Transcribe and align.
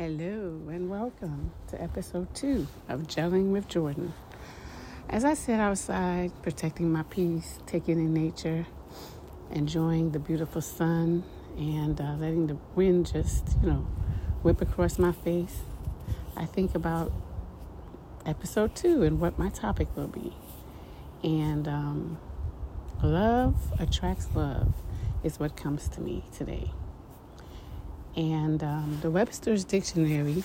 Hello 0.00 0.58
and 0.68 0.88
welcome 0.88 1.52
to 1.68 1.78
episode 1.82 2.34
two 2.34 2.66
of 2.88 3.02
Gelling 3.02 3.52
with 3.52 3.68
Jordan. 3.68 4.14
As 5.10 5.26
I 5.26 5.34
sit 5.34 5.60
outside, 5.60 6.32
protecting 6.42 6.90
my 6.90 7.02
peace, 7.02 7.58
taking 7.66 7.98
in 7.98 8.14
nature, 8.14 8.66
enjoying 9.50 10.12
the 10.12 10.18
beautiful 10.18 10.62
sun, 10.62 11.22
and 11.58 12.00
uh, 12.00 12.14
letting 12.14 12.46
the 12.46 12.56
wind 12.74 13.12
just, 13.12 13.58
you 13.60 13.68
know, 13.68 13.86
whip 14.42 14.62
across 14.62 14.98
my 14.98 15.12
face, 15.12 15.58
I 16.34 16.46
think 16.46 16.74
about 16.74 17.12
episode 18.24 18.74
two 18.74 19.02
and 19.02 19.20
what 19.20 19.38
my 19.38 19.50
topic 19.50 19.94
will 19.94 20.08
be. 20.08 20.32
And 21.22 21.68
um, 21.68 22.18
love 23.02 23.54
attracts 23.78 24.28
love 24.34 24.72
is 25.22 25.38
what 25.38 25.58
comes 25.58 25.88
to 25.88 26.00
me 26.00 26.24
today. 26.32 26.70
And 28.16 28.62
um, 28.62 28.98
the 29.02 29.10
Webster's 29.10 29.64
Dictionary 29.64 30.42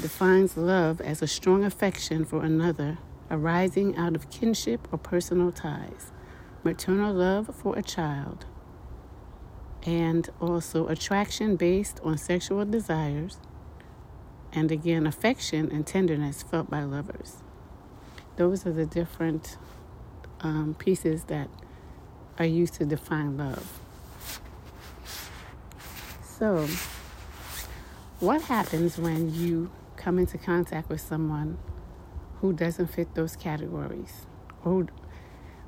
defines 0.00 0.56
love 0.56 1.00
as 1.00 1.22
a 1.22 1.26
strong 1.26 1.64
affection 1.64 2.24
for 2.24 2.42
another 2.42 2.98
arising 3.30 3.96
out 3.96 4.14
of 4.14 4.28
kinship 4.30 4.88
or 4.92 4.98
personal 4.98 5.52
ties, 5.52 6.10
maternal 6.62 7.14
love 7.14 7.54
for 7.54 7.76
a 7.78 7.82
child, 7.82 8.44
and 9.84 10.28
also 10.40 10.88
attraction 10.88 11.56
based 11.56 12.00
on 12.02 12.18
sexual 12.18 12.64
desires, 12.64 13.38
and 14.52 14.70
again, 14.70 15.06
affection 15.06 15.70
and 15.70 15.86
tenderness 15.86 16.42
felt 16.42 16.70
by 16.70 16.82
lovers. 16.82 17.42
Those 18.36 18.66
are 18.66 18.72
the 18.72 18.86
different 18.86 19.56
um, 20.40 20.74
pieces 20.78 21.24
that 21.24 21.48
are 22.38 22.44
used 22.44 22.74
to 22.74 22.84
define 22.84 23.36
love. 23.36 23.80
So, 26.38 26.66
what 28.18 28.42
happens 28.42 28.98
when 28.98 29.32
you 29.32 29.70
come 29.94 30.18
into 30.18 30.36
contact 30.36 30.88
with 30.88 31.00
someone 31.00 31.58
who 32.40 32.52
doesn't 32.52 32.88
fit 32.88 33.14
those 33.14 33.36
categories? 33.36 34.26
Or 34.64 34.88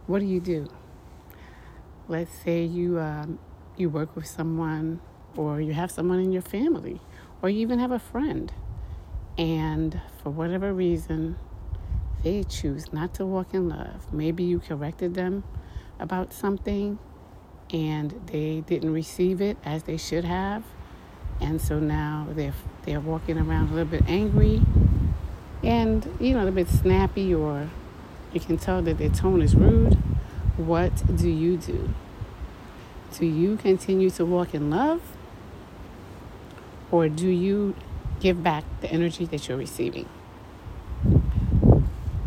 what 0.08 0.18
do 0.18 0.26
you 0.26 0.40
do? 0.40 0.66
Let's 2.08 2.36
say 2.36 2.64
you 2.64 2.98
um, 2.98 3.38
you 3.76 3.88
work 3.88 4.16
with 4.16 4.26
someone, 4.26 4.98
or 5.36 5.60
you 5.60 5.72
have 5.72 5.92
someone 5.92 6.18
in 6.18 6.32
your 6.32 6.42
family, 6.42 7.00
or 7.42 7.48
you 7.48 7.60
even 7.60 7.78
have 7.78 7.92
a 7.92 8.00
friend, 8.00 8.52
and 9.38 10.00
for 10.20 10.30
whatever 10.30 10.74
reason, 10.74 11.38
they 12.24 12.42
choose 12.42 12.92
not 12.92 13.14
to 13.14 13.24
walk 13.24 13.54
in 13.54 13.68
love. 13.68 14.12
Maybe 14.12 14.42
you 14.42 14.58
corrected 14.58 15.14
them 15.14 15.44
about 16.00 16.32
something 16.32 16.98
and 17.72 18.20
they 18.26 18.60
didn't 18.66 18.92
receive 18.92 19.40
it 19.40 19.56
as 19.64 19.84
they 19.84 19.96
should 19.96 20.24
have. 20.24 20.64
And 21.40 21.60
so 21.60 21.78
now 21.78 22.26
they're, 22.30 22.54
they're 22.84 23.00
walking 23.00 23.38
around 23.38 23.70
a 23.70 23.74
little 23.74 23.90
bit 23.90 24.04
angry 24.08 24.62
and, 25.62 26.16
you 26.20 26.32
know, 26.32 26.38
a 26.38 26.44
little 26.44 26.54
bit 26.54 26.68
snappy, 26.68 27.34
or 27.34 27.68
you 28.32 28.40
can 28.40 28.56
tell 28.56 28.82
that 28.82 28.98
their 28.98 29.08
tone 29.08 29.42
is 29.42 29.54
rude. 29.54 29.94
What 30.56 31.16
do 31.16 31.28
you 31.28 31.56
do? 31.56 31.92
Do 33.18 33.26
you 33.26 33.56
continue 33.56 34.10
to 34.10 34.24
walk 34.24 34.54
in 34.54 34.70
love? 34.70 35.02
Or 36.90 37.08
do 37.08 37.28
you 37.28 37.74
give 38.20 38.42
back 38.42 38.64
the 38.80 38.90
energy 38.90 39.24
that 39.26 39.48
you're 39.48 39.58
receiving? 39.58 40.08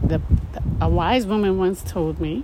The, 0.03 0.21
the, 0.53 0.63
a 0.81 0.89
wise 0.89 1.25
woman 1.25 1.57
once 1.57 1.83
told 1.83 2.19
me 2.19 2.43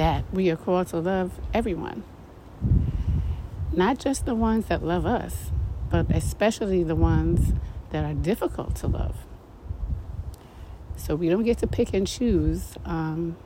that 0.00 0.24
we 0.32 0.48
are 0.48 0.56
called 0.56 0.86
to 0.86 0.98
love 0.98 1.38
everyone. 1.52 2.02
Not 3.70 3.98
just 3.98 4.24
the 4.24 4.34
ones 4.34 4.64
that 4.68 4.82
love 4.82 5.04
us, 5.04 5.50
but 5.90 6.10
especially 6.10 6.82
the 6.82 6.96
ones 6.96 7.52
that 7.90 8.02
are 8.02 8.14
difficult 8.14 8.74
to 8.76 8.86
love. 8.86 9.14
So 10.96 11.14
we 11.14 11.28
don't 11.28 11.42
get 11.42 11.58
to 11.58 11.66
pick 11.66 11.92
and 11.92 12.06
choose 12.06 12.78
um, 12.86 13.36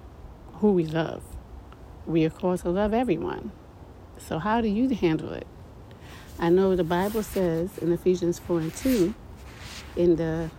who 0.60 0.70
we 0.70 0.86
love. 0.86 1.24
We 2.06 2.24
are 2.24 2.30
called 2.30 2.60
to 2.60 2.70
love 2.70 2.94
everyone. 2.94 3.50
So, 4.18 4.38
how 4.38 4.60
do 4.60 4.68
you 4.68 4.88
handle 4.90 5.32
it? 5.32 5.48
I 6.38 6.50
know 6.50 6.76
the 6.76 6.84
Bible 6.84 7.24
says 7.24 7.78
in 7.78 7.90
Ephesians 7.90 8.38
4 8.38 8.60
and 8.60 8.74
2, 8.76 9.12
in 9.96 10.14
the 10.14 10.52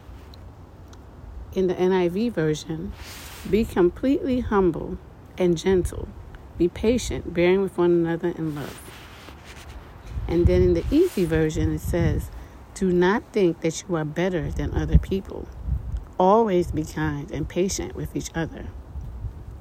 in 1.53 1.67
the 1.67 1.75
NIV 1.75 2.33
version, 2.33 2.91
be 3.49 3.63
completely 3.63 4.41
humble 4.41 4.97
and 5.37 5.57
gentle. 5.57 6.07
Be 6.57 6.67
patient, 6.67 7.33
bearing 7.33 7.61
with 7.61 7.77
one 7.77 7.91
another 7.91 8.29
in 8.29 8.55
love. 8.55 8.79
And 10.27 10.47
then 10.47 10.61
in 10.61 10.73
the 10.73 10.85
easy 10.89 11.25
version, 11.25 11.73
it 11.73 11.81
says, 11.81 12.29
Do 12.73 12.91
not 12.91 13.23
think 13.31 13.61
that 13.61 13.83
you 13.87 13.95
are 13.95 14.05
better 14.05 14.51
than 14.51 14.73
other 14.73 14.97
people. 14.97 15.47
Always 16.17 16.71
be 16.71 16.83
kind 16.83 17.29
and 17.31 17.47
patient 17.47 17.95
with 17.95 18.15
each 18.15 18.31
other. 18.33 18.67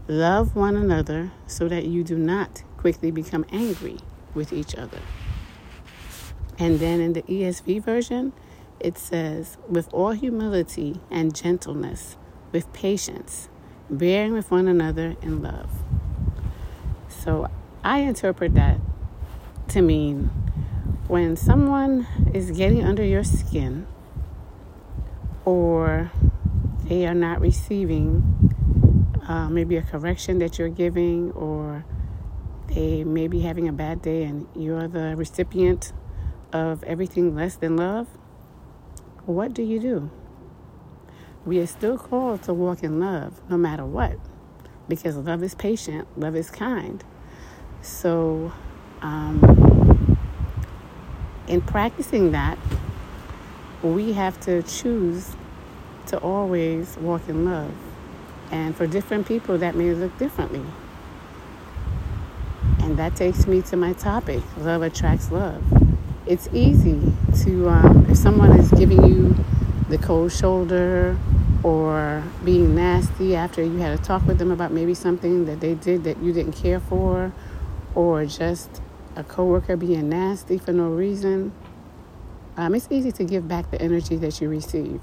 Love 0.06 0.54
one 0.54 0.76
another 0.76 1.32
so 1.46 1.68
that 1.68 1.86
you 1.86 2.04
do 2.04 2.16
not 2.16 2.62
quickly 2.76 3.10
become 3.10 3.44
angry 3.50 3.98
with 4.34 4.52
each 4.52 4.74
other. 4.74 5.00
And 6.58 6.78
then 6.78 7.00
in 7.00 7.14
the 7.14 7.22
ESV 7.22 7.82
version, 7.82 8.32
it 8.78 8.98
says, 8.98 9.56
With 9.68 9.88
all 9.92 10.12
humility 10.12 11.00
and 11.10 11.34
gentleness, 11.34 12.16
with 12.52 12.72
patience, 12.72 13.48
bearing 13.90 14.32
with 14.32 14.50
one 14.50 14.68
another 14.68 15.16
in 15.22 15.42
love. 15.42 15.70
So 17.08 17.48
I 17.82 18.00
interpret 18.00 18.54
that 18.54 18.80
to 19.68 19.82
mean 19.82 20.30
when 21.08 21.36
someone 21.36 22.06
is 22.32 22.50
getting 22.50 22.84
under 22.84 23.04
your 23.04 23.24
skin 23.24 23.86
or 25.44 26.10
they 26.84 27.06
are 27.06 27.14
not 27.14 27.40
receiving 27.40 28.50
uh, 29.26 29.48
maybe 29.48 29.76
a 29.76 29.82
correction 29.82 30.38
that 30.38 30.58
you're 30.58 30.68
giving 30.68 31.30
or 31.32 31.84
they 32.68 33.04
may 33.04 33.28
be 33.28 33.40
having 33.40 33.68
a 33.68 33.72
bad 33.72 34.02
day 34.02 34.24
and 34.24 34.46
you're 34.54 34.88
the 34.88 35.14
recipient 35.16 35.92
of 36.52 36.82
everything 36.84 37.34
less 37.34 37.56
than 37.56 37.76
love, 37.76 38.06
what 39.26 39.52
do 39.54 39.62
you 39.62 39.80
do? 39.80 40.10
We 41.46 41.58
are 41.58 41.66
still 41.66 41.98
called 41.98 42.42
to 42.42 42.54
walk 42.54 42.82
in 42.82 42.98
love 42.98 43.40
no 43.50 43.56
matter 43.56 43.84
what 43.84 44.18
because 44.88 45.16
love 45.16 45.42
is 45.42 45.54
patient, 45.54 46.06
love 46.18 46.36
is 46.36 46.50
kind. 46.50 47.02
So, 47.82 48.52
um, 49.02 50.18
in 51.48 51.60
practicing 51.60 52.32
that, 52.32 52.58
we 53.82 54.12
have 54.12 54.40
to 54.40 54.62
choose 54.62 55.36
to 56.06 56.18
always 56.18 56.96
walk 56.98 57.28
in 57.28 57.44
love. 57.44 57.72
And 58.50 58.76
for 58.76 58.86
different 58.86 59.26
people, 59.26 59.58
that 59.58 59.74
may 59.74 59.92
look 59.92 60.16
differently. 60.18 60.64
And 62.80 62.98
that 62.98 63.16
takes 63.16 63.46
me 63.46 63.62
to 63.62 63.76
my 63.76 63.94
topic 63.94 64.42
love 64.58 64.82
attracts 64.82 65.30
love. 65.30 65.62
It's 66.26 66.48
easy 66.52 67.12
to, 67.44 67.68
um, 67.68 68.06
if 68.08 68.16
someone 68.16 68.58
is 68.58 68.70
giving 68.70 69.04
you 69.04 69.34
the 69.88 69.98
cold 69.98 70.32
shoulder 70.32 71.16
or 71.64 72.22
being 72.44 72.74
nasty 72.74 73.34
after 73.34 73.62
you 73.62 73.78
had 73.78 73.98
a 73.98 74.02
talk 74.02 74.24
with 74.26 74.38
them 74.38 74.50
about 74.50 74.70
maybe 74.70 74.92
something 74.94 75.46
that 75.46 75.60
they 75.60 75.74
did 75.74 76.04
that 76.04 76.22
you 76.22 76.32
didn't 76.32 76.52
care 76.52 76.78
for, 76.78 77.32
or 77.94 78.26
just 78.26 78.82
a 79.16 79.24
coworker 79.24 79.74
being 79.76 80.08
nasty 80.08 80.58
for 80.58 80.72
no 80.72 80.88
reason. 80.90 81.52
Um, 82.56 82.74
it's 82.74 82.86
easy 82.90 83.10
to 83.12 83.24
give 83.24 83.48
back 83.48 83.70
the 83.70 83.80
energy 83.80 84.16
that 84.16 84.40
you 84.40 84.48
receive. 84.48 85.00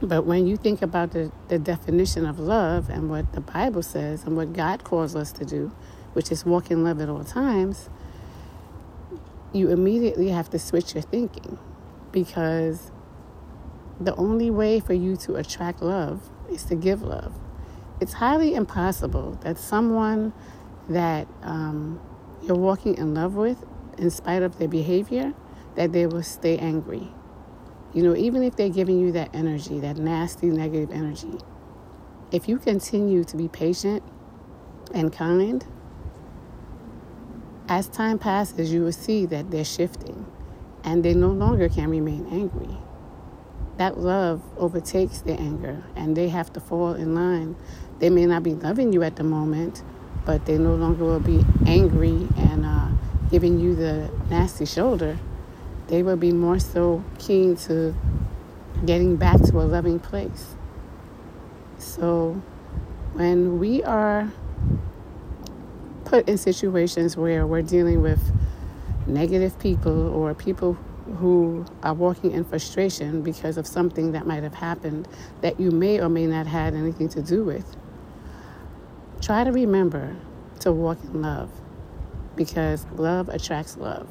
But 0.00 0.24
when 0.24 0.46
you 0.46 0.56
think 0.56 0.82
about 0.82 1.10
the, 1.10 1.32
the 1.48 1.58
definition 1.58 2.26
of 2.26 2.38
love 2.38 2.88
and 2.88 3.10
what 3.10 3.32
the 3.32 3.40
Bible 3.40 3.82
says 3.82 4.24
and 4.24 4.36
what 4.36 4.52
God 4.52 4.84
calls 4.84 5.16
us 5.16 5.32
to 5.32 5.44
do, 5.44 5.72
which 6.12 6.30
is 6.30 6.44
walk 6.44 6.70
in 6.70 6.84
love 6.84 7.00
at 7.00 7.08
all 7.08 7.24
times, 7.24 7.88
you 9.52 9.70
immediately 9.70 10.28
have 10.28 10.48
to 10.50 10.58
switch 10.58 10.94
your 10.94 11.02
thinking 11.02 11.58
because 12.12 12.90
the 14.00 14.14
only 14.16 14.50
way 14.50 14.80
for 14.80 14.94
you 14.94 15.16
to 15.16 15.36
attract 15.36 15.82
love 15.82 16.30
is 16.50 16.64
to 16.64 16.74
give 16.74 17.02
love. 17.02 17.32
It's 18.00 18.14
highly 18.14 18.54
impossible 18.54 19.38
that 19.42 19.58
someone 19.58 20.32
that 20.88 21.28
um, 21.42 22.00
you're 22.42 22.56
walking 22.56 22.96
in 22.96 23.14
love 23.14 23.34
with, 23.34 23.64
in 23.98 24.10
spite 24.10 24.42
of 24.42 24.58
their 24.58 24.68
behavior, 24.68 25.32
that 25.76 25.92
they 25.92 26.06
will 26.06 26.22
stay 26.22 26.58
angry. 26.58 27.08
You 27.92 28.02
know, 28.02 28.16
even 28.16 28.42
if 28.42 28.56
they're 28.56 28.68
giving 28.68 28.98
you 28.98 29.12
that 29.12 29.34
energy, 29.34 29.78
that 29.80 29.96
nasty 29.96 30.48
negative 30.48 30.90
energy, 30.90 31.38
if 32.32 32.48
you 32.48 32.58
continue 32.58 33.22
to 33.24 33.36
be 33.36 33.46
patient 33.46 34.02
and 34.92 35.12
kind, 35.12 35.64
as 37.68 37.88
time 37.88 38.18
passes, 38.18 38.72
you 38.72 38.82
will 38.82 38.92
see 38.92 39.24
that 39.26 39.50
they're 39.50 39.64
shifting 39.64 40.26
and 40.82 41.04
they 41.04 41.14
no 41.14 41.28
longer 41.28 41.68
can 41.68 41.88
remain 41.88 42.26
angry 42.30 42.76
that 43.76 43.98
love 43.98 44.42
overtakes 44.56 45.20
the 45.20 45.32
anger 45.32 45.82
and 45.96 46.16
they 46.16 46.28
have 46.28 46.52
to 46.52 46.60
fall 46.60 46.94
in 46.94 47.14
line. 47.14 47.56
They 47.98 48.10
may 48.10 48.26
not 48.26 48.42
be 48.42 48.54
loving 48.54 48.92
you 48.92 49.02
at 49.02 49.16
the 49.16 49.24
moment, 49.24 49.82
but 50.24 50.46
they 50.46 50.58
no 50.58 50.74
longer 50.74 51.04
will 51.04 51.20
be 51.20 51.44
angry 51.66 52.28
and 52.36 52.64
uh, 52.64 52.88
giving 53.30 53.58
you 53.58 53.74
the 53.74 54.10
nasty 54.30 54.66
shoulder. 54.66 55.18
they 55.88 56.02
will 56.02 56.16
be 56.16 56.32
more 56.32 56.58
so 56.58 57.04
keen 57.18 57.56
to 57.56 57.94
getting 58.86 59.16
back 59.16 59.40
to 59.42 59.60
a 59.60 59.62
loving 59.64 60.00
place. 60.00 60.54
So 61.78 62.40
when 63.12 63.58
we 63.58 63.82
are 63.84 64.32
put 66.04 66.28
in 66.28 66.38
situations 66.38 67.16
where 67.16 67.46
we're 67.46 67.62
dealing 67.62 68.02
with 68.02 68.20
negative 69.06 69.58
people 69.58 70.08
or 70.08 70.34
people 70.34 70.78
who 71.18 71.64
are 71.82 71.94
walking 71.94 72.32
in 72.32 72.44
frustration 72.44 73.22
because 73.22 73.56
of 73.56 73.66
something 73.66 74.12
that 74.12 74.26
might 74.26 74.42
have 74.42 74.54
happened 74.54 75.06
that 75.42 75.60
you 75.60 75.70
may 75.70 76.00
or 76.00 76.08
may 76.08 76.26
not 76.26 76.46
have 76.46 76.74
anything 76.74 77.08
to 77.10 77.22
do 77.22 77.44
with, 77.44 77.76
try 79.20 79.44
to 79.44 79.52
remember 79.52 80.16
to 80.60 80.72
walk 80.72 80.98
in 81.04 81.22
love 81.22 81.50
because 82.36 82.86
love 82.94 83.28
attracts 83.28 83.76
love. 83.76 84.08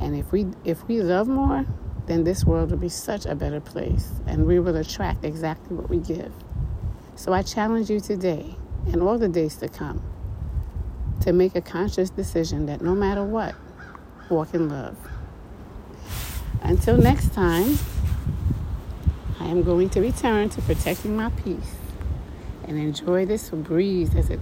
And 0.00 0.16
if 0.16 0.32
we 0.32 0.46
if 0.64 0.86
we 0.88 1.02
love 1.02 1.28
more, 1.28 1.66
then 2.06 2.24
this 2.24 2.44
world 2.44 2.70
will 2.70 2.78
be 2.78 2.88
such 2.88 3.26
a 3.26 3.34
better 3.34 3.60
place 3.60 4.10
and 4.26 4.46
we 4.46 4.58
will 4.58 4.76
attract 4.76 5.24
exactly 5.24 5.76
what 5.76 5.90
we 5.90 5.98
give. 5.98 6.32
So 7.14 7.32
I 7.32 7.42
challenge 7.42 7.90
you 7.90 8.00
today 8.00 8.56
and 8.86 9.02
all 9.02 9.18
the 9.18 9.28
days 9.28 9.56
to 9.56 9.68
come 9.68 10.02
to 11.20 11.32
make 11.32 11.56
a 11.56 11.60
conscious 11.60 12.10
decision 12.10 12.66
that 12.66 12.80
no 12.80 12.94
matter 12.94 13.24
what, 13.24 13.54
walk 14.30 14.54
in 14.54 14.68
love. 14.68 14.96
Until 16.62 16.96
next 16.96 17.32
time, 17.32 17.78
I 19.40 19.46
am 19.46 19.62
going 19.62 19.88
to 19.90 20.00
return 20.00 20.48
to 20.50 20.62
protecting 20.62 21.16
my 21.16 21.30
peace 21.30 21.76
and 22.66 22.78
enjoy 22.78 23.24
this 23.24 23.48
breeze 23.50 24.14
as 24.14 24.30
it 24.30 24.40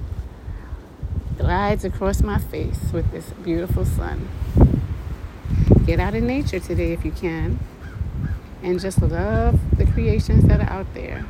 glides 1.38 1.84
across 1.84 2.22
my 2.22 2.38
face 2.38 2.90
with 2.92 3.10
this 3.12 3.30
beautiful 3.44 3.84
sun. 3.84 4.28
Get 5.84 6.00
out 6.00 6.14
in 6.14 6.26
nature 6.26 6.58
today 6.58 6.92
if 6.92 7.04
you 7.04 7.12
can 7.12 7.60
and 8.62 8.80
just 8.80 9.00
love 9.00 9.60
the 9.78 9.86
creations 9.86 10.44
that 10.48 10.60
are 10.60 10.70
out 10.70 10.92
there 10.94 11.24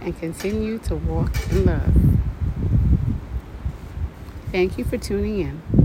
and 0.00 0.18
continue 0.18 0.78
to 0.78 0.96
walk 0.96 1.34
in 1.50 1.66
love. 1.66 1.94
Thank 4.50 4.78
you 4.78 4.84
for 4.84 4.96
tuning 4.96 5.40
in. 5.40 5.79